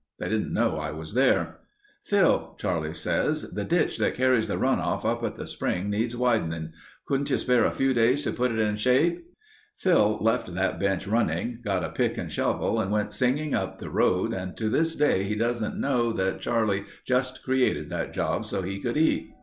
They 0.17 0.29
didn't 0.29 0.51
know 0.51 0.77
I 0.79 0.89
was 0.89 1.13
there. 1.13 1.59
'Phil,' 2.05 2.55
Charlie 2.57 2.95
says, 2.95 3.51
'the 3.51 3.63
ditch 3.65 3.99
that 3.99 4.15
carries 4.15 4.47
the 4.47 4.57
runoff 4.57 5.05
up 5.05 5.23
at 5.23 5.35
the 5.35 5.45
spring 5.45 5.91
needs 5.91 6.15
widening. 6.15 6.73
Could 7.05 7.29
you 7.29 7.37
spare 7.37 7.65
a 7.65 7.69
few 7.71 7.93
days 7.93 8.23
to 8.23 8.33
put 8.33 8.51
it 8.51 8.57
in 8.57 8.77
shape?' 8.77 9.23
"Phil 9.77 10.17
left 10.19 10.51
that 10.55 10.79
bench 10.79 11.05
running, 11.05 11.59
got 11.63 11.83
a 11.83 11.89
pick 11.89 12.17
and 12.17 12.33
shovel 12.33 12.79
and 12.79 12.89
went 12.89 13.13
singing 13.13 13.53
up 13.53 13.77
the 13.77 13.91
road 13.91 14.33
and 14.33 14.57
to 14.57 14.69
this 14.69 14.95
day 14.95 15.21
he 15.21 15.35
doesn't 15.35 15.77
know 15.79 16.11
that 16.13 16.41
Charlie 16.41 16.85
just 17.05 17.43
created 17.43 17.91
that 17.91 18.11
job 18.11 18.43
so 18.43 18.63
he 18.63 18.79
could 18.79 18.97
eat." 18.97 19.29